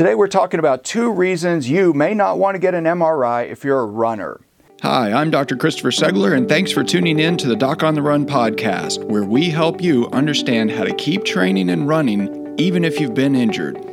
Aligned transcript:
Today 0.00 0.14
we're 0.14 0.28
talking 0.28 0.58
about 0.58 0.82
two 0.82 1.12
reasons 1.12 1.68
you 1.68 1.92
may 1.92 2.14
not 2.14 2.38
want 2.38 2.54
to 2.54 2.58
get 2.58 2.74
an 2.74 2.84
MRI 2.84 3.46
if 3.50 3.64
you're 3.64 3.80
a 3.80 3.84
runner. 3.84 4.40
Hi, 4.80 5.12
I'm 5.12 5.30
Dr. 5.30 5.56
Christopher 5.56 5.90
Segler, 5.90 6.34
and 6.34 6.48
thanks 6.48 6.72
for 6.72 6.82
tuning 6.82 7.18
in 7.18 7.36
to 7.36 7.46
the 7.46 7.54
Doc 7.54 7.82
on 7.82 7.94
the 7.94 8.00
Run 8.00 8.24
podcast, 8.24 9.04
where 9.04 9.24
we 9.24 9.50
help 9.50 9.82
you 9.82 10.08
understand 10.08 10.70
how 10.70 10.84
to 10.84 10.94
keep 10.94 11.24
training 11.24 11.68
and 11.68 11.86
running 11.86 12.54
even 12.58 12.82
if 12.82 12.98
you've 12.98 13.12
been 13.12 13.36
injured. 13.36 13.89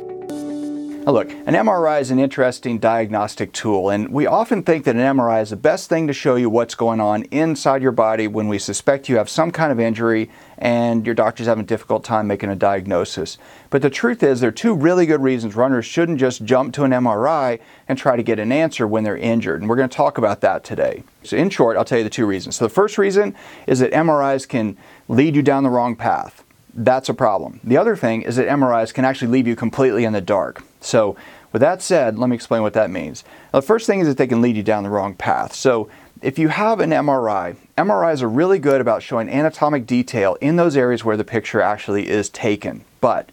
Now 1.08 1.14
look, 1.14 1.30
an 1.30 1.54
MRI 1.54 2.02
is 2.02 2.10
an 2.10 2.18
interesting 2.18 2.78
diagnostic 2.78 3.52
tool, 3.52 3.88
and 3.88 4.12
we 4.12 4.26
often 4.26 4.62
think 4.62 4.84
that 4.84 4.94
an 4.94 5.16
MRI 5.16 5.40
is 5.40 5.48
the 5.48 5.56
best 5.56 5.88
thing 5.88 6.06
to 6.06 6.12
show 6.12 6.34
you 6.34 6.50
what's 6.50 6.74
going 6.74 7.00
on 7.00 7.22
inside 7.30 7.80
your 7.80 7.92
body 7.92 8.28
when 8.28 8.46
we 8.46 8.58
suspect 8.58 9.08
you 9.08 9.16
have 9.16 9.30
some 9.30 9.50
kind 9.50 9.72
of 9.72 9.80
injury 9.80 10.28
and 10.58 11.06
your 11.06 11.14
doctor's 11.14 11.46
having 11.46 11.64
a 11.64 11.66
difficult 11.66 12.04
time 12.04 12.26
making 12.26 12.50
a 12.50 12.54
diagnosis. 12.54 13.38
But 13.70 13.80
the 13.80 13.88
truth 13.88 14.22
is, 14.22 14.40
there 14.40 14.48
are 14.48 14.52
two 14.52 14.74
really 14.74 15.06
good 15.06 15.22
reasons 15.22 15.56
runners 15.56 15.86
shouldn't 15.86 16.20
just 16.20 16.44
jump 16.44 16.74
to 16.74 16.84
an 16.84 16.90
MRI 16.90 17.58
and 17.88 17.96
try 17.96 18.14
to 18.14 18.22
get 18.22 18.38
an 18.38 18.52
answer 18.52 18.86
when 18.86 19.02
they're 19.02 19.16
injured, 19.16 19.62
and 19.62 19.70
we're 19.70 19.76
going 19.76 19.88
to 19.88 19.96
talk 19.96 20.18
about 20.18 20.42
that 20.42 20.62
today. 20.62 21.04
So, 21.22 21.38
in 21.38 21.48
short, 21.48 21.78
I'll 21.78 21.86
tell 21.86 21.96
you 21.96 22.04
the 22.04 22.10
two 22.10 22.26
reasons. 22.26 22.56
So, 22.56 22.66
the 22.66 22.74
first 22.74 22.98
reason 22.98 23.34
is 23.66 23.78
that 23.78 23.92
MRIs 23.92 24.46
can 24.46 24.76
lead 25.08 25.36
you 25.36 25.42
down 25.42 25.62
the 25.62 25.70
wrong 25.70 25.96
path 25.96 26.44
that's 26.78 27.08
a 27.08 27.14
problem. 27.14 27.60
The 27.64 27.76
other 27.76 27.96
thing 27.96 28.22
is 28.22 28.36
that 28.36 28.48
MRIs 28.48 28.94
can 28.94 29.04
actually 29.04 29.32
leave 29.32 29.46
you 29.46 29.56
completely 29.56 30.04
in 30.04 30.12
the 30.12 30.20
dark. 30.20 30.62
So, 30.80 31.16
with 31.52 31.60
that 31.60 31.80
said, 31.82 32.18
let 32.18 32.28
me 32.28 32.36
explain 32.36 32.62
what 32.62 32.74
that 32.74 32.90
means. 32.90 33.24
Now, 33.52 33.60
the 33.60 33.66
first 33.66 33.86
thing 33.86 34.00
is 34.00 34.06
that 34.06 34.18
they 34.18 34.26
can 34.26 34.42
lead 34.42 34.56
you 34.56 34.62
down 34.62 34.84
the 34.84 34.90
wrong 34.90 35.14
path. 35.14 35.54
So, 35.54 35.88
if 36.22 36.38
you 36.38 36.48
have 36.48 36.80
an 36.80 36.90
MRI, 36.90 37.56
MRIs 37.76 38.22
are 38.22 38.28
really 38.28 38.58
good 38.58 38.80
about 38.80 39.02
showing 39.02 39.28
anatomic 39.28 39.86
detail 39.86 40.36
in 40.40 40.56
those 40.56 40.76
areas 40.76 41.04
where 41.04 41.16
the 41.16 41.24
picture 41.24 41.60
actually 41.60 42.08
is 42.08 42.28
taken. 42.28 42.84
But 43.00 43.30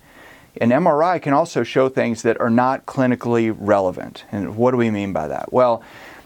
an 0.62 0.70
MRI 0.70 1.22
can 1.22 1.34
also 1.34 1.64
show 1.64 1.90
things 1.90 2.22
that 2.22 2.40
are 2.40 2.50
not 2.50 2.86
clinically 2.86 3.56
relevant. 3.58 4.26
And 4.32 4.56
what 4.56 4.72
do 4.72 4.78
we 4.78 4.92
mean 4.92 5.14
by 5.14 5.28
that? 5.28 5.52
Well, 5.52 5.84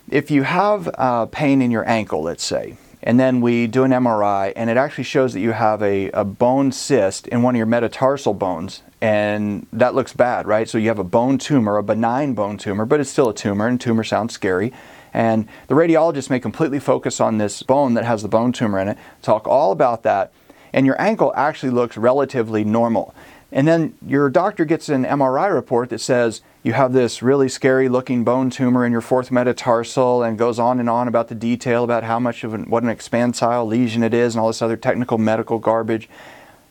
if 0.10 0.30
you 0.30 0.44
have 0.44 0.90
uh, 0.96 1.26
pain 1.28 1.62
in 1.62 1.72
your 1.72 1.88
ankle, 1.88 2.22
let's 2.22 2.44
say, 2.44 2.76
and 3.02 3.20
then 3.20 3.42
we 3.42 3.68
do 3.68 3.84
an 3.84 3.92
MRI, 3.92 4.54
and 4.56 4.70
it 4.70 4.78
actually 4.78 5.06
shows 5.06 5.34
that 5.34 5.40
you 5.40 5.52
have 5.52 5.82
a, 5.82 6.12
a 6.12 6.26
bone 6.26 6.72
cyst 6.72 7.28
in 7.28 7.42
one 7.42 7.56
of 7.56 7.58
your 7.58 7.66
metatarsal 7.66 8.34
bones, 8.34 8.84
and 9.02 9.66
that 9.72 9.96
looks 9.96 10.14
bad, 10.14 10.48
right? 10.48 10.68
So 10.68 10.78
you 10.78 10.90
have 10.90 11.00
a 11.00 11.04
bone 11.04 11.38
tumor, 11.38 11.78
a 11.78 11.84
benign 11.84 12.34
bone 12.34 12.58
tumor, 12.58 12.86
but 12.86 13.00
it's 13.00 13.10
still 13.10 13.30
a 13.30 13.34
tumor, 13.34 13.68
and 13.68 13.80
tumor 13.80 14.04
sounds 14.04 14.34
scary. 14.34 14.74
And 15.14 15.48
the 15.68 15.76
radiologist 15.76 16.30
may 16.30 16.40
completely 16.40 16.80
focus 16.80 17.20
on 17.20 17.38
this 17.38 17.64
bone 17.64 17.94
that 17.96 18.06
has 18.06 18.22
the 18.22 18.28
bone 18.28 18.52
tumor 18.52 18.80
in 18.80 18.90
it, 18.90 18.98
talk 19.22 19.48
all 19.48 19.72
about 19.72 20.04
that, 20.04 20.32
and 20.74 20.86
your 20.86 21.00
ankle 21.02 21.34
actually 21.36 21.72
looks 21.72 21.98
relatively 21.98 22.64
normal. 22.64 23.14
And 23.52 23.68
then 23.68 23.96
your 24.06 24.30
doctor 24.30 24.64
gets 24.64 24.90
an 24.90 25.06
MRI 25.06 25.52
report 25.52 25.90
that 25.90 26.00
says 26.00 26.42
you 26.62 26.74
have 26.74 26.94
this 26.94 27.24
really 27.24 27.50
scary 27.50 27.90
looking 27.90 28.24
bone 28.24 28.50
tumor 28.50 28.86
in 28.86 28.92
your 28.92 29.02
fourth 29.02 29.32
metatarsal 29.32 30.22
and 30.22 30.38
goes 30.38 30.60
on 30.60 30.80
and 30.80 30.90
on 30.90 31.08
about 31.08 31.30
the 31.30 31.36
detail 31.36 31.84
about 31.84 32.04
how 32.04 32.20
much 32.20 32.44
of 32.44 32.54
an, 32.54 32.70
what 32.70 32.84
an 32.84 32.90
expansile 32.90 33.68
lesion 33.68 34.04
it 34.04 34.14
is 34.14 34.36
and 34.36 34.42
all 34.42 34.48
this 34.48 34.62
other 34.62 34.78
technical 34.78 35.18
medical 35.18 35.58
garbage. 35.58 36.08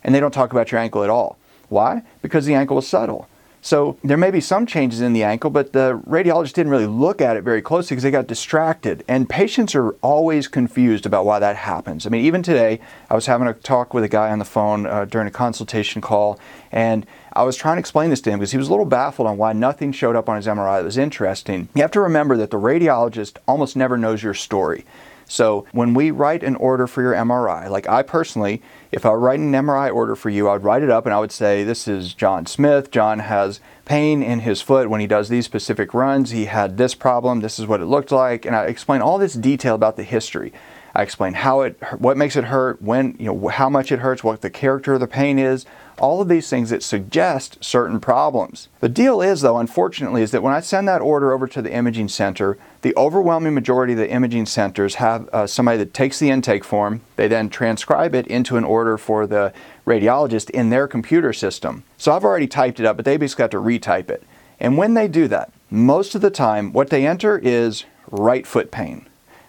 And 0.05 0.15
they 0.15 0.21
don't 0.21 0.33
talk 0.33 0.53
about 0.53 0.71
your 0.71 0.81
ankle 0.81 1.03
at 1.03 1.11
all. 1.11 1.37
Why? 1.69 2.03
Because 2.23 2.47
the 2.47 2.55
ankle 2.55 2.79
is 2.79 2.87
subtle. 2.87 3.29
So 3.61 3.99
there 4.05 4.17
may 4.17 4.31
be 4.31 4.41
some 4.41 4.67
changes 4.67 5.01
in 5.01 5.13
the 5.13 5.25
ankle, 5.25 5.51
but 5.51 5.73
the 5.73 6.01
radiologist 6.07 6.53
didn't 6.55 6.71
really 6.71 6.87
look 6.87 7.21
at 7.21 7.37
it 7.37 7.43
very 7.43 7.61
closely 7.61 7.95
because 7.95 8.05
they 8.05 8.11
got 8.11 8.27
distracted. 8.27 9.05
And 9.09 9.29
patients 9.29 9.75
are 9.75 9.91
always 10.03 10.49
confused 10.49 11.07
about 11.07 11.25
why 11.25 11.39
that 11.39 11.57
happens. 11.57 12.07
I 12.07 12.11
mean, 12.11 12.25
even 12.25 12.43
today, 12.43 12.81
I 13.11 13.15
was 13.15 13.27
having 13.27 13.49
a 13.49 13.55
talk 13.55 13.93
with 13.93 14.05
a 14.05 14.09
guy 14.09 14.31
on 14.31 14.39
the 14.39 14.45
phone 14.45 14.87
uh, 14.87 15.05
during 15.05 15.27
a 15.27 15.33
consultation 15.33 16.01
call, 16.01 16.39
and 16.71 17.07
I 17.33 17.43
was 17.43 17.57
trying 17.57 17.77
to 17.77 17.81
explain 17.81 18.11
this 18.11 18.21
to 18.23 18.31
him 18.31 18.39
because 18.39 18.53
he 18.53 18.59
was 18.59 18.69
a 18.69 18.71
little 18.71 18.87
baffled 18.87 19.29
on 19.29 19.37
why 19.37 19.53
nothing 19.53 19.93
showed 19.93 20.17
up 20.17 20.29
on 20.29 20.37
his 20.37 20.47
MRI 20.47 20.79
that 20.79 20.85
was 20.85 20.99
interesting. 20.99 21.69
You 21.75 21.83
have 21.83 21.91
to 21.93 22.01
remember 22.01 22.37
that 22.37 22.51
the 22.51 22.59
radiologist 22.59 23.39
almost 23.47 23.77
never 23.77 23.99
knows 23.99 24.23
your 24.23 24.35
story. 24.35 24.85
So 25.29 25.67
when 25.73 25.95
we 25.95 26.11
write 26.11 26.43
an 26.43 26.57
order 26.57 26.87
for 26.87 27.03
your 27.03 27.13
MRI, 27.13 27.71
like 27.71 27.89
I 27.89 28.03
personally, 28.03 28.63
if 28.91 29.05
I 29.05 29.13
write 29.13 29.39
an 29.39 29.53
MRI 29.53 29.95
order 29.95 30.17
for 30.17 30.31
you, 30.31 30.49
I 30.49 30.55
would 30.55 30.65
write 30.65 30.83
it 30.83 30.91
up 30.91 31.05
and 31.05 31.15
I 31.15 31.21
would 31.21 31.31
say, 31.31 31.63
This 31.63 31.87
is 31.87 32.15
John 32.15 32.47
Smith. 32.47 32.91
John 32.91 33.21
has 33.21 33.61
pain 33.85 34.23
in 34.23 34.41
his 34.41 34.63
foot 34.63 34.91
when 34.91 35.01
he 35.01 35.07
does 35.07 35.29
these 35.29 35.45
specific 35.45 35.93
runs. 35.93 36.31
He 36.31 36.47
had 36.47 36.79
this 36.79 36.95
problem. 36.95 37.41
This 37.41 37.59
is 37.59 37.67
what 37.67 37.81
it 37.81 37.87
looked 37.87 38.11
like. 38.11 38.47
And 38.47 38.57
I 38.57 38.65
explain 38.65 39.03
all 39.03 39.19
this 39.19 39.35
detail 39.35 39.75
about 39.75 39.97
the 39.97 40.03
history. 40.03 40.53
I 40.95 41.03
explain 41.03 41.35
how 41.35 41.61
it, 41.61 41.79
what 41.99 42.17
makes 42.17 42.35
it 42.35 42.45
hurt, 42.45 42.81
when, 42.83 43.15
you 43.19 43.27
know, 43.27 43.49
how 43.49 43.69
much 43.69 43.93
it 43.93 44.01
hurts, 44.01 44.25
what 44.25 44.41
the 44.41 44.51
character 44.51 44.95
of 44.95 45.01
the 45.01 45.07
pain 45.07 45.39
is, 45.39 45.67
all 45.99 46.21
of 46.21 46.29
these 46.29 46.49
things 46.49 46.71
that 46.71 46.83
suggest 46.83 47.63
certain 47.63 48.01
problems. 48.01 48.69
The 48.81 48.89
deal 48.89 49.21
is, 49.21 49.41
though, 49.41 49.59
unfortunately, 49.59 50.23
is 50.23 50.31
that 50.31 50.43
when 50.43 50.55
I 50.55 50.61
send 50.61 50.89
that 50.89 51.01
order 51.01 51.33
over 51.33 51.47
to 51.49 51.63
the 51.63 51.73
imaging 51.73 52.09
center, 52.09 52.59
the 52.83 52.95
overwhelming 52.97 53.55
majority 53.55 53.93
of 53.93 53.99
the 53.99 54.11
imaging 54.11 54.47
centers 54.47 54.97
have 54.97 55.29
uh, 55.31 55.47
somebody 55.47 55.79
that 55.79 55.95
takes 55.95 56.19
the 56.19 56.31
intake 56.31 56.65
form. 56.65 57.01
They 57.17 57.29
then 57.29 57.51
transcribe 57.51 58.15
it 58.15 58.27
into 58.27 58.57
an 58.57 58.65
order 58.65 58.97
for 58.99 59.27
the 59.27 59.53
radiologist 59.87 60.51
in 60.51 60.71
their 60.71 60.87
computer 60.87 61.33
system. 61.33 61.85
So 61.97 62.13
I've 62.13 62.25
already 62.25 62.47
typed 62.47 62.81
it 62.81 62.87
up, 62.87 62.97
but 62.97 63.05
they 63.05 63.17
basically 63.17 63.43
have 63.43 63.51
to 63.51 63.59
retype 63.59 64.11
it. 64.11 64.23
And 64.61 64.77
when 64.77 64.95
they 64.95 65.09
do 65.09 65.29
that, 65.29 65.53
most 65.71 66.15
of 66.15 66.21
the 66.21 66.31
time, 66.31 66.73
what 66.73 66.91
they 66.91 67.07
enter 67.07 67.39
is 67.39 67.85
right 68.11 68.47
foot 68.47 68.71
pain. 68.71 69.07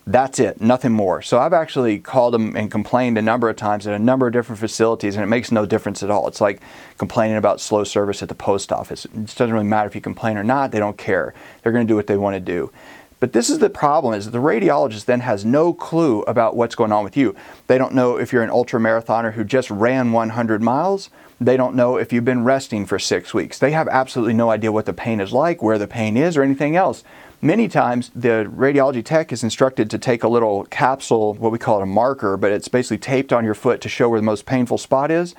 That's 0.09 0.39
it, 0.39 0.59
nothing 0.59 0.91
more. 0.91 1.21
So 1.21 1.37
I've 1.37 1.53
actually 1.53 1.99
called 1.99 2.33
them 2.33 2.55
and 2.55 2.71
complained 2.71 3.19
a 3.19 3.21
number 3.21 3.47
of 3.47 3.57
times 3.57 3.85
at 3.85 3.93
a 3.93 3.99
number 3.99 4.25
of 4.25 4.33
different 4.33 4.57
facilities, 4.57 5.15
and 5.15 5.23
it 5.23 5.27
makes 5.27 5.51
no 5.51 5.67
difference 5.67 6.01
at 6.01 6.09
all. 6.09 6.27
It's 6.27 6.41
like 6.41 6.61
complaining 6.97 7.37
about 7.37 7.61
slow 7.61 7.83
service 7.83 8.23
at 8.23 8.27
the 8.27 8.33
post 8.33 8.71
office. 8.71 9.05
It 9.05 9.13
doesn't 9.13 9.53
really 9.53 9.67
matter 9.67 9.87
if 9.87 9.93
you 9.93 10.01
complain 10.01 10.35
or 10.35 10.43
not, 10.43 10.71
they 10.71 10.79
don't 10.79 10.97
care. 10.97 11.35
They're 11.61 11.71
going 11.71 11.85
to 11.85 11.91
do 11.91 11.95
what 11.95 12.07
they 12.07 12.17
want 12.17 12.33
to 12.33 12.39
do. 12.39 12.71
But 13.19 13.33
this 13.33 13.51
is 13.51 13.59
the 13.59 13.69
problem 13.69 14.15
is 14.15 14.31
the 14.31 14.39
radiologist 14.39 15.05
then 15.05 15.19
has 15.19 15.45
no 15.45 15.73
clue 15.73 16.23
about 16.23 16.55
what's 16.55 16.73
going 16.73 16.91
on 16.91 17.03
with 17.03 17.15
you. 17.15 17.35
They 17.67 17.77
don't 17.77 17.93
know 17.93 18.17
if 18.17 18.33
you're 18.33 18.41
an 18.41 18.49
ultra 18.49 18.79
marathoner 18.79 19.33
who 19.33 19.43
just 19.43 19.69
ran 19.69 20.11
100 20.11 20.63
miles. 20.63 21.11
They 21.41 21.55
don't 21.55 21.75
know 21.75 21.95
if 21.95 22.11
you've 22.11 22.25
been 22.25 22.43
resting 22.43 22.85
for 22.85 22.99
6 22.99 23.33
weeks. 23.33 23.59
They 23.59 23.71
have 23.71 23.87
absolutely 23.87 24.33
no 24.33 24.49
idea 24.49 24.73
what 24.73 24.85
the 24.85 24.93
pain 24.93 25.21
is 25.21 25.31
like, 25.31 25.63
where 25.63 25.77
the 25.77 25.87
pain 25.87 26.17
is 26.17 26.35
or 26.35 26.43
anything 26.43 26.75
else. 26.75 27.03
Many 27.41 27.69
times, 27.69 28.11
the 28.13 28.51
radiology 28.53 29.03
tech 29.03 29.31
is 29.31 29.43
instructed 29.43 29.89
to 29.89 29.97
take 29.97 30.23
a 30.23 30.27
little 30.27 30.65
capsule, 30.65 31.35
what 31.35 31.53
we 31.53 31.57
call 31.57 31.79
it 31.79 31.83
a 31.83 31.85
marker, 31.85 32.35
but 32.35 32.51
it's 32.51 32.67
basically 32.67 32.97
taped 32.97 33.31
on 33.31 33.45
your 33.45 33.53
foot 33.53 33.79
to 33.81 33.87
show 33.87 34.09
where 34.09 34.19
the 34.19 34.25
most 34.25 34.45
painful 34.45 34.77
spot 34.77 35.09
is. 35.11 35.33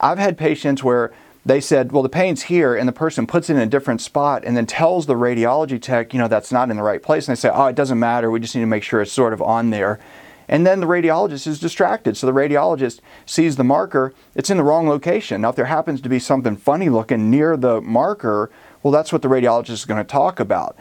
I've 0.00 0.18
had 0.18 0.38
patients 0.38 0.82
where 0.82 1.12
they 1.44 1.60
said, 1.60 1.92
well, 1.92 2.02
the 2.02 2.08
pain's 2.08 2.44
here, 2.44 2.74
and 2.74 2.88
the 2.88 2.92
person 2.92 3.26
puts 3.26 3.50
it 3.50 3.56
in 3.56 3.60
a 3.60 3.66
different 3.66 4.00
spot 4.00 4.44
and 4.46 4.56
then 4.56 4.64
tells 4.64 5.04
the 5.04 5.14
radiology 5.14 5.78
tech, 5.78 6.14
you 6.14 6.18
know, 6.18 6.28
that's 6.28 6.50
not 6.50 6.70
in 6.70 6.78
the 6.78 6.82
right 6.82 7.02
place. 7.02 7.28
And 7.28 7.36
they 7.36 7.40
say, 7.40 7.50
oh, 7.52 7.66
it 7.66 7.76
doesn't 7.76 7.98
matter. 7.98 8.30
We 8.30 8.40
just 8.40 8.54
need 8.54 8.62
to 8.62 8.66
make 8.66 8.82
sure 8.82 9.02
it's 9.02 9.12
sort 9.12 9.34
of 9.34 9.42
on 9.42 9.68
there. 9.68 10.00
And 10.48 10.66
then 10.66 10.80
the 10.80 10.86
radiologist 10.86 11.46
is 11.46 11.58
distracted. 11.58 12.16
So 12.16 12.26
the 12.26 12.32
radiologist 12.32 13.00
sees 13.26 13.56
the 13.56 13.64
marker, 13.64 14.12
it's 14.34 14.50
in 14.50 14.56
the 14.56 14.64
wrong 14.64 14.88
location. 14.88 15.40
Now, 15.40 15.50
if 15.50 15.56
there 15.56 15.64
happens 15.66 16.00
to 16.02 16.08
be 16.08 16.18
something 16.18 16.56
funny 16.56 16.88
looking 16.88 17.30
near 17.30 17.56
the 17.56 17.80
marker, 17.80 18.50
well, 18.82 18.92
that's 18.92 19.12
what 19.12 19.22
the 19.22 19.28
radiologist 19.28 19.70
is 19.70 19.84
going 19.84 20.04
to 20.04 20.10
talk 20.10 20.40
about. 20.40 20.76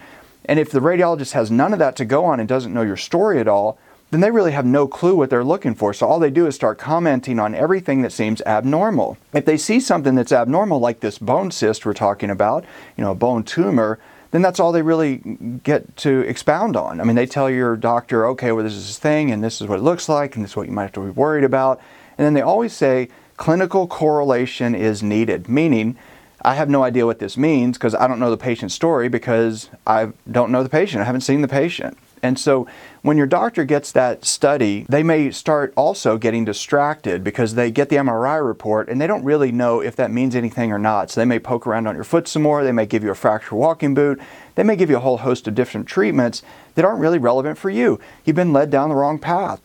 And 0.46 0.59
if 0.59 0.72
the 0.72 0.79
radiologist 0.79 1.31
has 1.31 1.50
none 1.50 1.74
of 1.74 1.79
that 1.79 1.96
to 1.97 2.06
go 2.06 2.25
on 2.25 2.40
and 2.40 2.50
doesn't 2.50 2.74
know 2.74 2.81
your 2.81 2.97
story 2.97 3.40
at 3.40 3.47
all, 3.47 3.78
then 4.12 4.19
they 4.22 4.29
really 4.29 4.51
have 4.51 4.66
no 4.66 4.88
clue 4.88 5.16
what 5.16 5.31
they're 5.31 5.44
looking 5.44 5.74
for. 5.74 5.91
So 5.91 6.06
all 6.07 6.19
they 6.19 6.30
do 6.30 6.45
is 6.45 6.53
start 6.53 6.78
commenting 6.78 7.40
on 7.40 7.56
everything 7.56 8.03
that 8.03 8.12
seems 8.12 8.41
abnormal. 8.41 9.18
If 9.34 9.45
they 9.45 9.57
see 9.57 9.80
something 9.80 10.13
that's 10.13 10.31
abnormal, 10.31 10.80
like 10.80 11.00
this 11.00 11.18
bone 11.18 11.50
cyst 11.50 11.84
we're 11.84 11.94
talking 11.94 12.30
about, 12.30 12.63
you 12.95 13.03
know, 13.03 13.12
a 13.12 13.16
bone 13.16 13.44
tumor, 13.44 13.97
then 14.33 14.41
that's 14.41 14.59
all 14.59 14.71
they 14.71 14.81
really 14.81 15.17
get 15.63 15.95
to 15.97 16.21
expound 16.21 16.75
on. 16.75 16.99
I 16.99 17.03
mean, 17.03 17.16
they 17.16 17.27
tell 17.27 17.51
your 17.51 17.77
doctor, 17.77 18.25
okay, 18.29 18.51
well, 18.51 18.63
this 18.63 18.73
is 18.73 18.88
this 18.88 18.97
thing, 18.97 19.29
and 19.29 19.44
this 19.44 19.61
is 19.61 19.67
what 19.67 19.77
it 19.77 19.83
looks 19.83 20.09
like, 20.09 20.35
and 20.35 20.44
this 20.44 20.51
is 20.51 20.57
what 20.57 20.66
you 20.66 20.73
might 20.73 20.83
have 20.83 20.91
to 20.94 21.01
be 21.01 21.11
worried 21.11 21.44
about. 21.44 21.79
And 22.17 22.25
then 22.25 22.33
they 22.33 22.41
always 22.41 22.73
say 22.73 23.09
clinical 23.38 23.85
correlation 23.88 24.73
is 24.73 25.03
needed, 25.03 25.47
meaning 25.47 25.95
I 26.41 26.55
have 26.55 26.67
no 26.67 26.83
idea 26.83 27.05
what 27.05 27.19
this 27.19 27.38
means 27.38 27.77
because 27.77 27.94
I 27.94 28.07
don't 28.07 28.19
know 28.19 28.31
the 28.31 28.38
patient's 28.38 28.73
story 28.73 29.07
because 29.07 29.69
I 29.85 30.13
don't 30.30 30.51
know 30.51 30.63
the 30.63 30.69
patient. 30.69 31.01
I 31.01 31.06
haven't 31.06 31.21
seen 31.21 31.41
the 31.41 31.47
patient. 31.47 31.95
And 32.23 32.39
so 32.39 32.65
when 33.01 33.17
your 33.17 33.27
doctor 33.27 33.65
gets 33.65 33.91
that 33.91 34.23
study, 34.23 34.85
they 34.87 35.03
may 35.03 35.29
start 35.29 35.73
also 35.75 36.17
getting 36.17 36.45
distracted 36.45 37.21
because 37.21 37.55
they 37.55 37.69
get 37.69 37.89
the 37.89 37.97
MRI 37.97 38.43
report 38.43 38.87
and 38.87 38.99
they 38.99 39.07
don't 39.07 39.25
really 39.25 39.51
know 39.51 39.81
if 39.81 39.97
that 39.97 40.09
means 40.09 40.33
anything 40.33 40.71
or 40.71 40.79
not. 40.79 41.11
So 41.11 41.19
they 41.19 41.25
may 41.25 41.37
poke 41.37 41.67
around 41.67 41.85
on 41.85 41.95
your 41.95 42.05
foot 42.05 42.29
some 42.29 42.41
more, 42.41 42.63
they 42.63 42.71
may 42.71 42.85
give 42.85 43.03
you 43.03 43.11
a 43.11 43.15
fracture 43.15 43.55
walking 43.55 43.93
boot, 43.93 44.21
they 44.55 44.63
may 44.63 44.77
give 44.77 44.89
you 44.89 44.95
a 44.95 45.01
whole 45.01 45.17
host 45.17 45.49
of 45.49 45.53
different 45.53 45.85
treatments 45.85 46.41
that 46.75 46.85
aren't 46.85 47.01
really 47.01 47.19
relevant 47.19 47.57
for 47.57 47.69
you. 47.69 47.99
You've 48.23 48.37
been 48.37 48.53
led 48.53 48.69
down 48.71 48.87
the 48.87 48.95
wrong 48.95 49.19
path. 49.19 49.59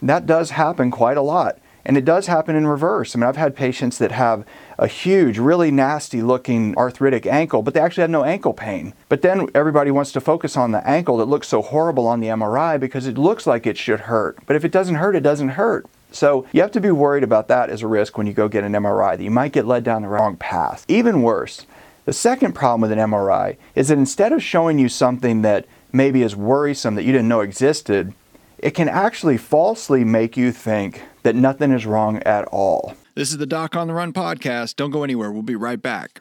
That 0.00 0.24
does 0.24 0.50
happen 0.50 0.92
quite 0.92 1.16
a 1.16 1.22
lot. 1.22 1.58
And 1.84 1.98
it 1.98 2.04
does 2.04 2.28
happen 2.28 2.54
in 2.56 2.66
reverse. 2.66 3.14
I 3.14 3.18
mean, 3.18 3.28
I've 3.28 3.36
had 3.36 3.56
patients 3.56 3.98
that 3.98 4.12
have 4.12 4.46
a 4.78 4.86
huge, 4.86 5.38
really 5.38 5.70
nasty 5.70 6.22
looking 6.22 6.76
arthritic 6.76 7.26
ankle, 7.26 7.62
but 7.62 7.74
they 7.74 7.80
actually 7.80 8.02
had 8.02 8.10
no 8.10 8.24
ankle 8.24 8.52
pain. 8.52 8.94
But 9.08 9.22
then 9.22 9.48
everybody 9.54 9.90
wants 9.90 10.12
to 10.12 10.20
focus 10.20 10.56
on 10.56 10.72
the 10.72 10.86
ankle 10.88 11.16
that 11.18 11.26
looks 11.26 11.48
so 11.48 11.62
horrible 11.62 12.06
on 12.06 12.20
the 12.20 12.28
MRI 12.28 12.78
because 12.78 13.06
it 13.06 13.18
looks 13.18 13.46
like 13.46 13.66
it 13.66 13.78
should 13.78 14.00
hurt. 14.00 14.38
But 14.46 14.56
if 14.56 14.64
it 14.64 14.72
doesn't 14.72 14.96
hurt, 14.96 15.16
it 15.16 15.22
doesn't 15.22 15.50
hurt. 15.50 15.86
So 16.10 16.46
you 16.52 16.60
have 16.60 16.72
to 16.72 16.80
be 16.80 16.90
worried 16.90 17.24
about 17.24 17.48
that 17.48 17.70
as 17.70 17.82
a 17.82 17.88
risk 17.88 18.16
when 18.16 18.26
you 18.26 18.32
go 18.32 18.48
get 18.48 18.64
an 18.64 18.72
MRI, 18.72 19.16
that 19.16 19.24
you 19.24 19.30
might 19.30 19.52
get 19.52 19.66
led 19.66 19.82
down 19.82 20.02
the 20.02 20.08
wrong 20.08 20.36
path. 20.36 20.84
Even 20.88 21.22
worse, 21.22 21.66
The 22.04 22.12
second 22.12 22.54
problem 22.54 22.82
with 22.82 22.92
an 22.92 22.98
MRI 22.98 23.56
is 23.74 23.88
that 23.88 23.98
instead 23.98 24.32
of 24.32 24.42
showing 24.42 24.78
you 24.78 24.88
something 24.88 25.42
that 25.42 25.66
maybe 25.92 26.22
is 26.22 26.36
worrisome 26.36 26.96
that 26.96 27.04
you 27.04 27.12
didn't 27.12 27.28
know 27.28 27.40
existed, 27.40 28.12
it 28.58 28.72
can 28.72 28.88
actually 28.88 29.38
falsely 29.38 30.04
make 30.04 30.36
you 30.36 30.52
think 30.52 31.02
that 31.22 31.34
nothing 31.34 31.72
is 31.72 31.86
wrong 31.86 32.22
at 32.24 32.44
all. 32.46 32.94
This 33.16 33.30
is 33.30 33.38
the 33.38 33.46
Doc 33.46 33.76
on 33.76 33.86
the 33.86 33.94
Run 33.94 34.12
podcast. 34.12 34.74
Don't 34.74 34.90
go 34.90 35.04
anywhere. 35.04 35.30
We'll 35.30 35.42
be 35.42 35.54
right 35.54 35.80
back. 35.80 36.20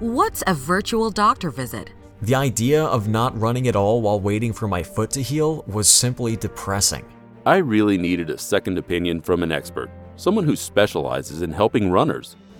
What's 0.00 0.42
a 0.48 0.54
virtual 0.54 1.08
doctor 1.08 1.50
visit? 1.50 1.92
The 2.20 2.34
idea 2.34 2.82
of 2.82 3.06
not 3.06 3.38
running 3.38 3.68
at 3.68 3.76
all 3.76 4.02
while 4.02 4.18
waiting 4.18 4.52
for 4.52 4.66
my 4.66 4.82
foot 4.82 5.12
to 5.12 5.22
heal 5.22 5.62
was 5.68 5.88
simply 5.88 6.34
depressing. 6.34 7.04
I 7.46 7.58
really 7.58 7.96
needed 7.96 8.28
a 8.28 8.38
second 8.38 8.76
opinion 8.76 9.20
from 9.20 9.44
an 9.44 9.52
expert, 9.52 9.88
someone 10.16 10.42
who 10.42 10.56
specializes 10.56 11.42
in 11.42 11.52
helping 11.52 11.92
runners. 11.92 12.34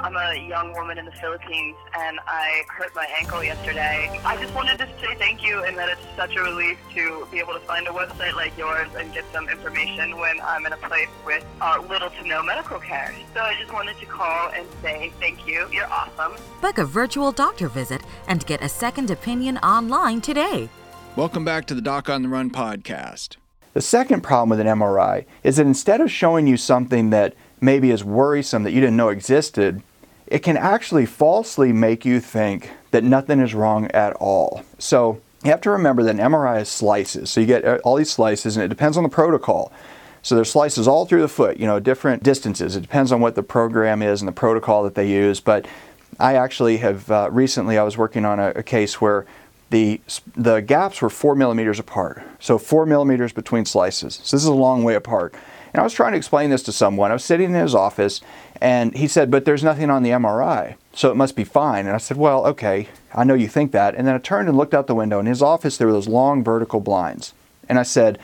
I'm 0.00 0.16
a 0.16 0.34
young 0.48 0.72
woman 0.72 0.98
in 0.98 1.04
the 1.04 1.12
Philippines 1.12 1.76
and 1.96 2.18
I 2.26 2.62
hurt 2.68 2.94
my 2.94 3.06
ankle 3.18 3.44
yesterday. 3.44 4.20
I 4.24 4.36
just 4.40 4.54
wanted 4.54 4.78
to 4.78 4.86
say 5.00 5.14
thank 5.16 5.44
you 5.44 5.62
and 5.64 5.76
that 5.78 5.88
it's 5.88 6.00
such 6.16 6.34
a 6.36 6.42
relief 6.42 6.78
to 6.94 7.26
be 7.30 7.38
able 7.38 7.54
to 7.54 7.60
find 7.60 7.86
a 7.86 7.90
website 7.90 8.34
like 8.34 8.56
yours 8.58 8.88
and 8.96 9.12
get 9.12 9.24
some 9.32 9.48
information 9.48 10.18
when 10.18 10.40
I'm 10.40 10.66
in 10.66 10.72
a 10.72 10.76
place 10.76 11.08
with 11.24 11.44
uh, 11.60 11.82
little 11.88 12.10
to 12.10 12.26
no 12.26 12.42
medical 12.42 12.80
care. 12.80 13.14
So 13.34 13.40
I 13.40 13.54
just 13.60 13.72
wanted 13.72 13.96
to 13.98 14.06
call 14.06 14.50
and 14.50 14.66
say 14.82 15.12
thank 15.20 15.46
you. 15.46 15.68
You're 15.70 15.90
awesome. 15.90 16.34
Book 16.60 16.78
a 16.78 16.84
virtual 16.84 17.30
doctor 17.30 17.68
visit 17.68 18.02
and 18.26 18.44
get 18.46 18.62
a 18.62 18.68
second 18.68 19.10
opinion 19.10 19.58
online 19.58 20.20
today. 20.20 20.68
Welcome 21.16 21.44
back 21.44 21.66
to 21.66 21.74
the 21.74 21.82
Doc 21.82 22.08
on 22.08 22.22
the 22.22 22.28
Run 22.28 22.50
podcast. 22.50 23.36
The 23.74 23.80
second 23.80 24.22
problem 24.22 24.50
with 24.50 24.60
an 24.60 24.66
MRI 24.66 25.24
is 25.42 25.56
that 25.56 25.66
instead 25.66 26.00
of 26.00 26.10
showing 26.10 26.46
you 26.46 26.56
something 26.56 27.10
that 27.10 27.34
maybe 27.60 27.90
is 27.90 28.04
worrisome 28.04 28.62
that 28.64 28.72
you 28.72 28.80
didn't 28.80 28.96
know 28.96 29.08
existed, 29.08 29.82
it 30.26 30.40
can 30.40 30.56
actually 30.56 31.06
falsely 31.06 31.72
make 31.72 32.04
you 32.04 32.20
think 32.20 32.70
that 32.90 33.04
nothing 33.04 33.40
is 33.40 33.54
wrong 33.54 33.90
at 33.90 34.12
all. 34.14 34.62
So 34.78 35.20
you 35.42 35.50
have 35.50 35.60
to 35.62 35.70
remember 35.70 36.02
that 36.02 36.18
an 36.18 36.32
MRI 36.32 36.62
is 36.62 36.68
slices. 36.68 37.30
So 37.30 37.40
you 37.40 37.46
get 37.46 37.64
uh, 37.64 37.78
all 37.84 37.96
these 37.96 38.10
slices, 38.10 38.56
and 38.56 38.64
it 38.64 38.68
depends 38.68 38.96
on 38.96 39.02
the 39.02 39.08
protocol. 39.08 39.72
So 40.22 40.34
there's 40.34 40.50
slices 40.50 40.88
all 40.88 41.04
through 41.04 41.20
the 41.20 41.28
foot, 41.28 41.58
you 41.58 41.66
know, 41.66 41.78
different 41.78 42.22
distances. 42.22 42.76
It 42.76 42.80
depends 42.80 43.12
on 43.12 43.20
what 43.20 43.34
the 43.34 43.42
program 43.42 44.00
is 44.00 44.22
and 44.22 44.28
the 44.28 44.32
protocol 44.32 44.82
that 44.84 44.94
they 44.94 45.06
use. 45.06 45.40
But 45.40 45.66
I 46.18 46.36
actually 46.36 46.78
have 46.78 47.10
uh, 47.10 47.28
recently, 47.30 47.76
I 47.76 47.82
was 47.82 47.98
working 47.98 48.24
on 48.24 48.40
a, 48.40 48.48
a 48.50 48.62
case 48.62 49.02
where 49.02 49.26
the, 49.68 50.00
the 50.34 50.60
gaps 50.60 51.02
were 51.02 51.10
four 51.10 51.34
millimeters 51.34 51.78
apart. 51.78 52.22
So 52.40 52.56
four 52.56 52.86
millimeters 52.86 53.34
between 53.34 53.66
slices. 53.66 54.14
So 54.22 54.36
this 54.36 54.42
is 54.42 54.48
a 54.48 54.54
long 54.54 54.82
way 54.82 54.94
apart. 54.94 55.34
And 55.74 55.80
I 55.80 55.82
was 55.82 55.92
trying 55.92 56.12
to 56.12 56.16
explain 56.16 56.50
this 56.50 56.62
to 56.62 56.72
someone. 56.72 57.10
I 57.10 57.14
was 57.14 57.24
sitting 57.24 57.50
in 57.50 57.60
his 57.60 57.74
office 57.74 58.20
and 58.60 58.94
he 58.96 59.08
said, 59.08 59.28
But 59.28 59.44
there's 59.44 59.64
nothing 59.64 59.90
on 59.90 60.04
the 60.04 60.10
MRI, 60.10 60.76
so 60.92 61.10
it 61.10 61.16
must 61.16 61.34
be 61.34 61.42
fine. 61.42 61.86
And 61.86 61.96
I 61.96 61.98
said, 61.98 62.16
Well, 62.16 62.46
okay, 62.46 62.88
I 63.12 63.24
know 63.24 63.34
you 63.34 63.48
think 63.48 63.72
that. 63.72 63.96
And 63.96 64.06
then 64.06 64.14
I 64.14 64.18
turned 64.18 64.48
and 64.48 64.56
looked 64.56 64.72
out 64.72 64.86
the 64.86 64.94
window. 64.94 65.18
In 65.18 65.26
his 65.26 65.42
office, 65.42 65.76
there 65.76 65.88
were 65.88 65.92
those 65.92 66.06
long 66.06 66.44
vertical 66.44 66.78
blinds. 66.78 67.34
And 67.68 67.76
I 67.76 67.82
said, 67.82 68.20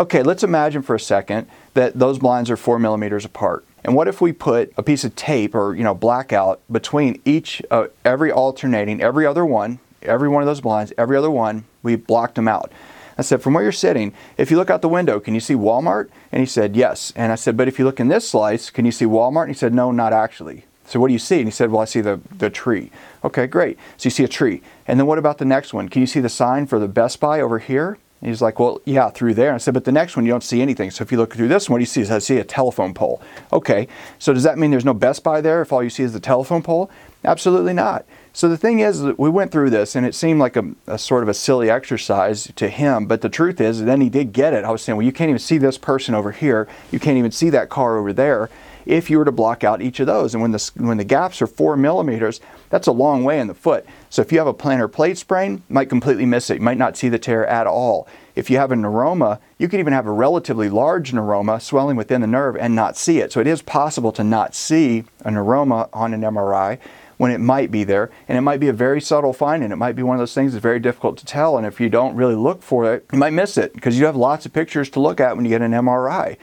Okay, 0.00 0.24
let's 0.24 0.42
imagine 0.42 0.82
for 0.82 0.96
a 0.96 1.00
second 1.00 1.46
that 1.74 1.96
those 1.96 2.18
blinds 2.18 2.50
are 2.50 2.56
four 2.56 2.80
millimeters 2.80 3.24
apart. 3.24 3.64
And 3.84 3.94
what 3.94 4.08
if 4.08 4.20
we 4.20 4.32
put 4.32 4.72
a 4.76 4.82
piece 4.82 5.04
of 5.04 5.14
tape 5.14 5.54
or 5.54 5.76
you 5.76 5.84
know 5.84 5.94
blackout 5.94 6.60
between 6.72 7.22
each, 7.24 7.62
uh, 7.70 7.86
every 8.04 8.32
alternating, 8.32 9.00
every 9.00 9.26
other 9.26 9.46
one, 9.46 9.78
every 10.02 10.28
one 10.28 10.42
of 10.42 10.46
those 10.48 10.60
blinds, 10.60 10.92
every 10.98 11.16
other 11.16 11.30
one, 11.30 11.66
we 11.84 11.94
blocked 11.94 12.34
them 12.34 12.48
out. 12.48 12.72
I 13.18 13.22
said, 13.22 13.42
from 13.42 13.54
where 13.54 13.62
you're 13.62 13.72
sitting, 13.72 14.12
if 14.36 14.50
you 14.50 14.56
look 14.56 14.70
out 14.70 14.82
the 14.82 14.88
window, 14.88 15.20
can 15.20 15.34
you 15.34 15.40
see 15.40 15.54
Walmart? 15.54 16.08
And 16.32 16.40
he 16.40 16.46
said, 16.46 16.76
yes. 16.76 17.12
And 17.16 17.32
I 17.32 17.34
said, 17.34 17.56
but 17.56 17.68
if 17.68 17.78
you 17.78 17.84
look 17.84 18.00
in 18.00 18.08
this 18.08 18.28
slice, 18.28 18.70
can 18.70 18.84
you 18.84 18.92
see 18.92 19.04
Walmart? 19.04 19.42
And 19.42 19.50
he 19.50 19.58
said, 19.58 19.74
no, 19.74 19.90
not 19.90 20.12
actually. 20.12 20.64
So 20.86 20.98
what 20.98 21.06
do 21.06 21.12
you 21.12 21.20
see? 21.20 21.36
And 21.36 21.46
he 21.46 21.52
said, 21.52 21.70
well, 21.70 21.82
I 21.82 21.84
see 21.84 22.00
the, 22.00 22.20
the 22.36 22.50
tree. 22.50 22.90
Okay, 23.22 23.46
great. 23.46 23.78
So 23.96 24.06
you 24.06 24.10
see 24.10 24.24
a 24.24 24.28
tree. 24.28 24.60
And 24.88 24.98
then 24.98 25.06
what 25.06 25.18
about 25.18 25.38
the 25.38 25.44
next 25.44 25.72
one? 25.72 25.88
Can 25.88 26.00
you 26.00 26.06
see 26.06 26.20
the 26.20 26.28
sign 26.28 26.66
for 26.66 26.78
the 26.78 26.88
Best 26.88 27.20
Buy 27.20 27.40
over 27.40 27.60
here? 27.60 27.98
And 28.20 28.28
he's 28.28 28.42
like, 28.42 28.58
well, 28.58 28.80
yeah, 28.84 29.08
through 29.08 29.34
there. 29.34 29.48
And 29.48 29.54
I 29.54 29.58
said, 29.58 29.74
but 29.74 29.84
the 29.84 29.92
next 29.92 30.14
one, 30.14 30.26
you 30.26 30.32
don't 30.32 30.44
see 30.44 30.60
anything. 30.60 30.90
So 30.90 31.02
if 31.02 31.10
you 31.10 31.16
look 31.16 31.34
through 31.34 31.48
this 31.48 31.68
one, 31.68 31.74
what 31.74 31.78
do 31.78 31.82
you 31.82 31.86
see? 32.04 32.12
I 32.12 32.18
see 32.18 32.36
a 32.36 32.44
telephone 32.44 32.92
pole. 32.92 33.22
Okay, 33.52 33.88
so 34.18 34.34
does 34.34 34.42
that 34.42 34.58
mean 34.58 34.70
there's 34.70 34.84
no 34.84 34.92
Best 34.94 35.24
Buy 35.24 35.40
there 35.40 35.62
if 35.62 35.72
all 35.72 35.82
you 35.82 35.90
see 35.90 36.02
is 36.02 36.12
the 36.12 36.20
telephone 36.20 36.62
pole? 36.62 36.90
Absolutely 37.24 37.72
not. 37.72 38.04
So 38.32 38.48
the 38.48 38.56
thing 38.56 38.80
is, 38.80 39.02
we 39.02 39.28
went 39.28 39.50
through 39.50 39.70
this, 39.70 39.96
and 39.96 40.06
it 40.06 40.14
seemed 40.14 40.38
like 40.38 40.56
a, 40.56 40.70
a, 40.86 40.98
sort 40.98 41.22
of 41.22 41.28
a 41.28 41.34
silly 41.34 41.68
exercise 41.68 42.50
to 42.56 42.68
him. 42.68 43.06
But 43.06 43.22
the 43.22 43.28
truth 43.28 43.60
is, 43.60 43.84
then 43.84 44.00
he 44.00 44.08
did 44.08 44.32
get 44.32 44.54
it. 44.54 44.64
I 44.64 44.70
was 44.70 44.82
saying, 44.82 44.96
well, 44.96 45.06
you 45.06 45.12
can't 45.12 45.28
even 45.28 45.40
see 45.40 45.58
this 45.58 45.76
person 45.76 46.14
over 46.14 46.30
here. 46.30 46.68
You 46.92 47.00
can't 47.00 47.18
even 47.18 47.32
see 47.32 47.50
that 47.50 47.68
car 47.68 47.98
over 47.98 48.12
there. 48.12 48.48
If 48.90 49.08
you 49.08 49.18
were 49.18 49.24
to 49.24 49.30
block 49.30 49.62
out 49.62 49.80
each 49.80 50.00
of 50.00 50.08
those, 50.08 50.34
and 50.34 50.42
when 50.42 50.50
the 50.50 50.70
when 50.74 50.96
the 50.96 51.04
gaps 51.04 51.40
are 51.40 51.46
four 51.46 51.76
millimeters, 51.76 52.40
that's 52.70 52.88
a 52.88 52.92
long 52.92 53.22
way 53.22 53.38
in 53.38 53.46
the 53.46 53.54
foot. 53.54 53.86
So 54.08 54.20
if 54.20 54.32
you 54.32 54.38
have 54.38 54.48
a 54.48 54.52
plantar 54.52 54.90
plate 54.90 55.16
sprain, 55.16 55.62
you 55.68 55.74
might 55.74 55.88
completely 55.88 56.26
miss 56.26 56.50
it. 56.50 56.54
You 56.54 56.62
might 56.62 56.76
not 56.76 56.96
see 56.96 57.08
the 57.08 57.16
tear 57.16 57.46
at 57.46 57.68
all. 57.68 58.08
If 58.34 58.50
you 58.50 58.56
have 58.56 58.72
a 58.72 58.74
neuroma, 58.74 59.38
you 59.58 59.68
could 59.68 59.78
even 59.78 59.92
have 59.92 60.08
a 60.08 60.12
relatively 60.12 60.68
large 60.68 61.12
neuroma 61.12 61.62
swelling 61.62 61.96
within 61.96 62.20
the 62.20 62.26
nerve 62.26 62.56
and 62.56 62.74
not 62.74 62.96
see 62.96 63.20
it. 63.20 63.30
So 63.30 63.38
it 63.38 63.46
is 63.46 63.62
possible 63.62 64.10
to 64.10 64.24
not 64.24 64.56
see 64.56 65.04
a 65.20 65.30
neuroma 65.30 65.88
on 65.92 66.12
an 66.12 66.22
MRI 66.22 66.80
when 67.16 67.30
it 67.30 67.38
might 67.38 67.70
be 67.70 67.84
there. 67.84 68.10
And 68.26 68.36
it 68.36 68.40
might 68.40 68.58
be 68.58 68.66
a 68.66 68.72
very 68.72 69.00
subtle 69.00 69.32
finding. 69.32 69.70
It 69.70 69.76
might 69.76 69.94
be 69.94 70.02
one 70.02 70.16
of 70.16 70.20
those 70.20 70.34
things 70.34 70.52
that's 70.52 70.62
very 70.62 70.80
difficult 70.80 71.16
to 71.18 71.26
tell. 71.26 71.56
And 71.56 71.64
if 71.64 71.78
you 71.78 71.88
don't 71.88 72.16
really 72.16 72.34
look 72.34 72.60
for 72.60 72.92
it, 72.92 73.06
you 73.12 73.18
might 73.20 73.34
miss 73.34 73.56
it 73.56 73.72
because 73.72 74.00
you 74.00 74.06
have 74.06 74.16
lots 74.16 74.46
of 74.46 74.52
pictures 74.52 74.90
to 74.90 75.00
look 75.00 75.20
at 75.20 75.36
when 75.36 75.44
you 75.44 75.50
get 75.50 75.62
an 75.62 75.70
MRI. 75.70 76.36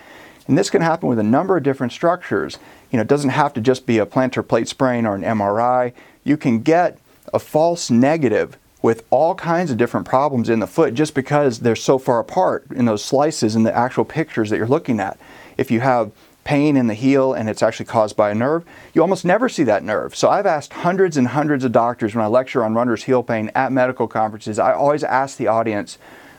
And 0.47 0.57
this 0.57 0.69
can 0.69 0.81
happen 0.81 1.09
with 1.09 1.19
a 1.19 1.23
number 1.23 1.57
of 1.57 1.63
different 1.63 1.93
structures. 1.93 2.57
You 2.91 2.97
know, 2.97 3.01
it 3.01 3.07
doesn't 3.07 3.31
have 3.31 3.53
to 3.53 3.61
just 3.61 3.85
be 3.85 3.97
a 3.97 4.05
plantar 4.05 4.47
plate 4.47 4.67
sprain 4.67 5.05
or 5.05 5.15
an 5.15 5.23
MRI. 5.23 5.93
You 6.23 6.37
can 6.37 6.61
get 6.61 6.97
a 7.33 7.39
false 7.39 7.91
negative 7.91 8.57
with 8.81 9.03
all 9.09 9.35
kinds 9.35 9.71
of 9.71 9.77
different 9.77 10.05
problems 10.05 10.49
in 10.49 10.59
the 10.59 10.67
foot 10.67 10.93
just 10.93 11.13
because 11.13 11.59
they're 11.59 11.75
so 11.75 11.97
far 11.97 12.19
apart 12.19 12.65
in 12.71 12.85
those 12.85 13.03
slices 13.03 13.55
in 13.55 13.63
the 13.63 13.75
actual 13.75 14.05
pictures 14.05 14.49
that 14.49 14.57
you're 14.57 14.67
looking 14.67 14.99
at. 14.99 15.19
If 15.57 15.71
you 15.71 15.81
have 15.81 16.11
pain 16.43 16.77
in 16.77 16.87
the 16.87 16.93
heel 16.93 17.33
and 17.33 17.49
it's 17.49 17.61
actually 17.61 17.87
caused 17.87 18.15
by 18.15 18.29
a 18.29 18.35
nerve, 18.35 18.63
you 18.93 19.01
almost 19.01 19.25
never 19.25 19.49
see 19.49 19.63
that 19.63 19.83
nerve. 19.83 20.15
So 20.15 20.29
I've 20.29 20.45
asked 20.45 20.71
hundreds 20.71 21.17
and 21.17 21.27
hundreds 21.27 21.65
of 21.65 21.73
doctors 21.73 22.15
when 22.15 22.23
I 22.23 22.27
lecture 22.27 22.63
on 22.63 22.73
runner's 22.73 23.03
heel 23.03 23.21
pain 23.21 23.51
at 23.53 23.73
medical 23.73 24.07
conferences, 24.07 24.57
I 24.57 24.71
always 24.71 25.03
ask 25.03 25.35
the 25.35 25.47
audience, 25.47 25.97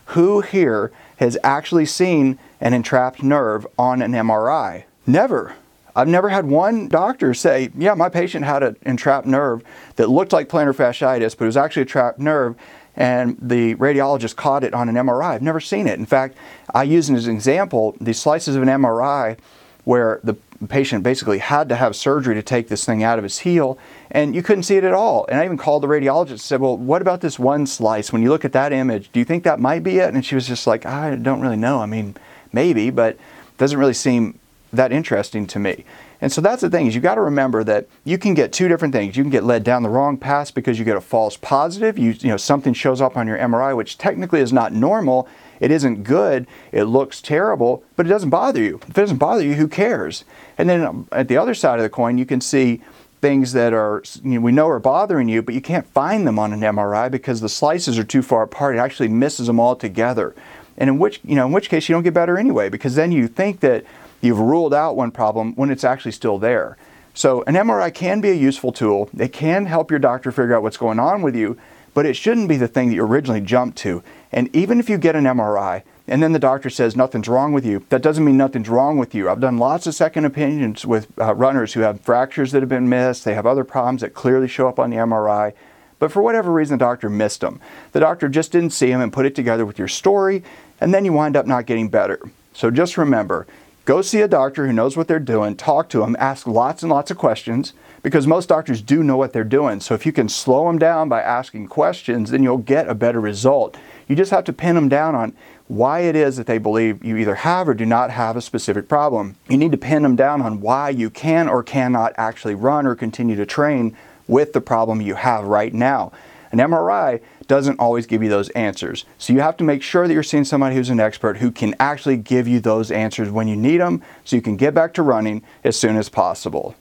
who 0.09 0.41
here 0.41 0.91
has 1.19 1.37
actually 1.43 1.87
seen 1.87 2.39
an 2.61 2.73
entrapped 2.73 3.23
nerve 3.23 3.67
on 3.79 4.01
an 4.03 4.13
MRI? 4.13 4.85
Never. 5.07 5.55
I've 5.95 6.09
never 6.09 6.29
had 6.29 6.47
one 6.47 6.89
doctor 6.89 7.35
say, 7.35 7.71
yeah, 7.77 7.95
my 7.95 8.09
patient 8.09 8.45
had 8.45 8.63
an 8.63 8.77
entrapped 8.83 9.27
nerve 9.27 9.63
that 9.97 10.09
looked 10.09 10.33
like 10.33 10.49
plantar 10.49 10.75
fasciitis, 10.75 11.37
but 11.37 11.45
it 11.45 11.49
was 11.49 11.57
actually 11.57 11.83
a 11.83 11.87
trapped 11.87 12.21
nerve 12.21 12.55
and 12.95 13.37
the 13.41 13.75
radiologist 13.77 14.37
caught 14.37 14.65
it 14.65 14.75
on 14.75 14.89
an 14.89 14.97
MRI. 14.97 15.35
I've 15.35 15.43
never 15.43 15.61
seen 15.61 15.87
it. 15.87 15.99
In 15.99 16.07
fact, 16.07 16.37
I 16.75 16.83
use 16.83 17.11
as 17.11 17.27
an 17.27 17.35
example 17.35 17.97
these 18.01 18.19
slices 18.19 18.57
of 18.57 18.63
an 18.63 18.69
MRI 18.69 19.39
where 19.85 20.21
the 20.23 20.37
patient 20.69 21.05
basically 21.05 21.39
had 21.39 21.69
to 21.69 21.77
have 21.77 21.95
surgery 21.95 22.35
to 22.35 22.43
take 22.43 22.69
this 22.69 22.85
thing 22.85 23.03
out 23.03 23.19
of 23.19 23.23
his 23.23 23.39
heel 23.39 23.79
and 24.11 24.35
you 24.35 24.43
couldn't 24.43 24.65
see 24.65 24.77
it 24.77 24.85
at 24.85 24.93
all. 24.93 25.25
And 25.29 25.41
I 25.41 25.45
even 25.45 25.57
called 25.57 25.83
the 25.83 25.87
radiologist 25.87 26.31
and 26.31 26.41
said, 26.41 26.61
Well, 26.61 26.77
what 26.77 27.01
about 27.01 27.21
this 27.21 27.39
one 27.39 27.67
slice? 27.67 28.13
When 28.13 28.23
you 28.23 28.29
look 28.29 28.45
at 28.45 28.53
that 28.53 28.73
image, 28.73 29.11
do 29.13 29.21
you 29.21 29.25
think 29.25 29.45
that 29.45 29.61
might 29.61 29.83
be 29.83 29.99
it? 29.99 30.13
And 30.13 30.25
she 30.25 30.35
was 30.35 30.49
just 30.49 30.67
like, 30.67 30.85
I 30.85 31.15
don't 31.15 31.41
really 31.41 31.57
know. 31.57 31.81
I 31.81 31.87
mean, 31.87 32.17
maybe, 32.53 32.91
but 32.91 33.15
it 33.15 33.59
doesn't 33.59 33.79
really 33.79 33.95
seem 33.95 34.39
that 34.73 34.93
interesting 34.93 35.47
to 35.47 35.59
me. 35.59 35.85
And 36.21 36.33
so 36.33 36.41
that's 36.41 36.63
the 36.63 36.71
thing 36.71 36.87
is 36.87 36.95
you 36.95 37.01
got 37.01 37.15
to 37.15 37.21
remember 37.21 37.63
that 37.65 37.87
you 38.05 38.19
can 38.19 38.35
get 38.35 38.53
two 38.53 38.69
different 38.69 38.93
things. 38.93 39.17
You 39.17 39.23
can 39.23 39.31
get 39.31 39.45
led 39.45 39.63
down 39.63 39.83
the 39.83 39.89
wrong 39.89 40.17
path 40.17 40.53
because 40.53 40.79
you 40.79 40.85
get 40.85 40.97
a 40.97 41.01
false 41.01 41.37
positive. 41.37 41.97
You, 41.97 42.11
you 42.19 42.29
know 42.29 42.37
something 42.37 42.75
shows 42.75 43.01
up 43.01 43.17
on 43.17 43.27
your 43.27 43.39
MRI 43.39 43.77
which 43.77 43.99
technically 43.99 44.41
is 44.41 44.53
not 44.53 44.73
normal, 44.73 45.29
It 45.61 45.71
isn't 45.71 46.05
good, 46.05 46.47
it 46.73 46.85
looks 46.85 47.21
terrible, 47.21 47.83
but 47.97 48.07
it 48.07 48.09
doesn't 48.09 48.31
bother 48.31 48.63
you. 48.63 48.81
If 48.83 48.91
it 48.91 49.01
doesn't 49.01 49.19
bother 49.19 49.43
you, 49.45 49.55
who 49.55 49.69
cares? 49.69 50.25
And 50.57 50.69
then 50.69 50.83
um, 50.83 51.09
at 51.13 51.29
the 51.29 51.37
other 51.37 51.55
side 51.55 51.79
of 51.79 51.83
the 51.83 51.91
coin, 51.91 52.19
you 52.19 52.27
can 52.27 52.41
see 52.41 52.83
things 53.21 53.53
that 53.53 53.73
are 53.73 54.03
you 54.23 54.33
know, 54.33 54.41
we 54.41 54.53
know 54.53 54.69
are 54.69 54.79
bothering 54.79 55.29
you, 55.29 55.43
but 55.43 55.55
you 55.55 55.61
can't 55.61 55.87
find 55.87 56.27
them 56.27 56.39
on 56.39 56.53
an 56.53 56.61
MRI 56.61 57.11
because 57.11 57.41
the 57.41 57.49
slices 57.49 57.99
are 57.99 58.05
too 58.05 58.23
far 58.23 58.43
apart. 58.43 58.77
It 58.77 58.79
actually 58.79 59.09
misses 59.09 59.47
them 59.47 59.59
all 59.59 59.77
together. 59.77 60.35
And 60.77 60.89
in 60.89 60.99
which 60.99 61.21
you 61.25 61.35
know 61.35 61.47
in 61.47 61.53
which 61.53 61.69
case 61.69 61.89
you 61.89 61.95
don't 61.95 62.05
get 62.05 62.15
better 62.15 62.39
anyway 62.39 62.69
because 62.69 62.95
then 62.95 63.11
you 63.11 63.27
think 63.27 63.61
that 63.61 63.85
you've 64.21 64.39
ruled 64.39 64.73
out 64.73 64.97
one 64.97 65.11
problem 65.11 65.55
when 65.55 65.71
it's 65.71 65.85
actually 65.85 66.13
still 66.13 66.39
there. 66.39 66.77
So 67.15 67.43
an 67.49 67.55
MRI 67.55 67.93
can 67.93 68.21
be 68.21 68.31
a 68.31 68.35
useful 68.35 68.71
tool. 68.71 69.11
It 69.19 69.33
can 69.33 69.67
help 69.67 69.91
your 69.91 69.99
doctor 69.99 70.31
figure 70.31 70.55
out 70.55 70.63
what's 70.63 70.77
going 70.77 71.01
on 71.01 71.21
with 71.23 71.35
you, 71.35 71.59
but 71.95 72.07
it 72.07 72.15
shouldn't 72.15 72.49
be 72.49 72.57
the 72.57 72.69
thing 72.69 72.89
that 72.89 72.95
you 72.95 73.05
originally 73.05 73.41
jumped 73.41 73.79
to. 73.79 74.03
And 74.33 74.55
even 74.55 74.79
if 74.79 74.89
you 74.89 74.99
get 74.99 75.17
an 75.17 75.25
MRI 75.25 75.83
and 76.07 76.23
then 76.23 76.33
the 76.33 76.39
doctor 76.39 76.71
says 76.71 76.97
nothing's 76.97 77.29
wrong 77.29 77.53
with 77.53 77.67
you, 77.67 77.85
that 77.89 78.03
doesn't 78.03 78.25
mean 78.25 78.37
nothing's 78.37 78.69
wrong 78.69 78.99
with 78.99 79.15
you. 79.15 79.29
I've 79.29 79.41
done 79.41 79.59
lots 79.59 79.87
of 79.87 79.95
second 79.95 80.25
opinions 80.25 80.87
with 80.87 81.09
uh, 81.19 81.35
runners 81.35 81.75
who 81.75 81.81
have 81.81 82.01
fractures 82.01 82.53
that 82.53 82.63
have 82.63 82.69
been 82.69 82.89
missed, 82.89 83.25
they 83.25 83.35
have 83.35 83.47
other 83.47 83.65
problems 83.65 84.01
that 84.01 84.15
clearly 84.15 84.49
show 84.49 84.69
up 84.69 84.79
on 84.79 84.91
the 84.91 84.97
MRI. 84.97 85.53
But 85.99 86.13
for 86.13 86.23
whatever 86.23 86.53
reason, 86.53 86.79
the 86.79 86.85
doctor 86.85 87.11
missed 87.11 87.41
them. 87.41 87.61
The 87.93 88.01
doctor 88.01 88.29
just 88.29 88.53
didn't 88.53 88.71
see 88.71 88.87
them 88.87 89.01
and 89.01 89.13
put 89.13 89.27
it 89.27 89.35
together 89.35 89.67
with 89.67 89.79
your 89.79 89.89
story, 89.89 90.45
and 90.81 90.95
then 90.95 91.05
you 91.05 91.13
wind 91.13 91.37
up 91.37 91.47
not 91.47 91.67
getting 91.67 91.89
better. 91.89 92.21
So 92.53 92.71
just 92.71 92.97
remember 92.97 93.47
go 93.89 94.03
see 94.03 94.21
a 94.21 94.29
doctor 94.29 94.67
who 94.67 94.73
knows 94.75 94.99
what 94.99 95.09
they're 95.09 95.19
doing, 95.19 95.57
talk 95.57 95.89
to 95.89 96.01
them, 96.01 96.15
ask 96.19 96.47
lots 96.47 96.83
and 96.83 96.93
lots 96.93 97.11
of 97.11 97.17
questions 97.17 97.73
because 98.03 98.27
most 98.27 98.47
doctors 98.47 98.83
do 98.83 99.03
know 99.03 99.17
what 99.17 99.33
they're 99.33 99.45
doing. 99.45 99.81
So 99.81 99.95
if 99.95 100.05
you 100.05 100.13
can 100.13 100.29
slow 100.29 100.67
them 100.67 100.79
down 100.79 101.09
by 101.09 101.23
asking 101.23 101.69
questions, 101.69 102.31
then 102.31 102.43
you'll 102.43 102.59
get 102.59 102.87
a 102.87 102.95
better 102.95 103.19
result. 103.19 103.79
You 104.07 104.15
just 104.15 104.31
have 104.31 104.45
to 104.45 104.53
pin 104.53 104.75
them 104.75 104.91
down 104.91 105.15
on 105.15 105.35
why 105.69 106.01
it 106.01 106.15
is 106.15 106.37
that 106.37 106.47
they 106.47 106.59
believe 106.59 107.03
you 107.03 107.17
either 107.17 107.37
have 107.37 107.67
or 107.67 107.73
do 107.73 107.87
not 107.87 108.11
have 108.11 108.37
a 108.37 108.43
specific 108.43 108.91
problem. 108.91 109.37
You 109.49 109.57
need 109.57 109.73
to 109.73 109.79
pin 109.79 110.03
them 110.03 110.17
down 110.17 110.43
on 110.43 110.61
why 110.61 110.91
you 110.91 111.09
can 111.09 111.49
or 111.49 111.63
cannot 111.63 112.13
actually 112.19 112.55
run 112.55 112.87
or 112.87 112.95
continue 112.95 113.37
to 113.37 113.47
train 113.47 113.97
with 114.27 114.53
the 114.53 114.61
problem 114.61 115.01
you 115.01 115.15
have 115.15 115.47
right 115.47 115.73
now. 115.73 116.13
An 116.53 116.59
MRI 116.59 117.23
doesn't 117.49 117.81
always 117.81 118.07
give 118.07 118.23
you 118.23 118.29
those 118.29 118.51
answers. 118.51 119.05
So 119.19 119.33
you 119.33 119.41
have 119.41 119.57
to 119.57 119.65
make 119.65 119.83
sure 119.83 120.07
that 120.07 120.15
you're 120.15 120.23
seeing 120.23 120.45
somebody 120.45 120.77
who's 120.77 120.91
an 120.91 121.01
expert 121.01 121.39
who 121.39 121.51
can 121.51 121.75
actually 121.81 122.17
give 122.17 122.47
you 122.47 122.61
those 122.61 122.91
answers 122.91 123.31
when 123.31 123.49
you 123.49 123.57
need 123.57 123.79
them 123.81 124.03
so 124.25 124.37
you 124.37 124.43
can 124.43 124.57
get 124.57 124.75
back 124.75 124.95
to 124.95 125.03
running 125.03 125.43
as 125.65 125.77
soon 125.79 125.97
as 125.97 126.09
possible. 126.09 126.77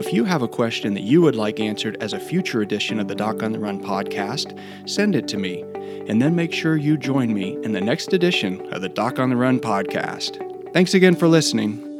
If 0.00 0.12
you 0.12 0.24
have 0.24 0.42
a 0.42 0.48
question 0.48 0.94
that 0.94 1.02
you 1.02 1.22
would 1.22 1.36
like 1.36 1.60
answered 1.60 1.96
as 2.00 2.12
a 2.12 2.18
future 2.18 2.62
edition 2.62 2.98
of 2.98 3.06
the 3.06 3.14
Doc 3.14 3.42
on 3.42 3.52
the 3.52 3.60
Run 3.60 3.80
podcast, 3.80 4.58
send 4.88 5.14
it 5.14 5.28
to 5.28 5.38
me, 5.38 5.62
and 6.08 6.20
then 6.20 6.34
make 6.34 6.52
sure 6.52 6.76
you 6.76 6.96
join 6.96 7.32
me 7.32 7.56
in 7.62 7.72
the 7.72 7.80
next 7.80 8.12
edition 8.12 8.60
of 8.72 8.82
the 8.82 8.88
Doc 8.88 9.18
on 9.18 9.30
the 9.30 9.36
Run 9.36 9.60
podcast. 9.60 10.72
Thanks 10.72 10.94
again 10.94 11.14
for 11.14 11.28
listening. 11.28 11.93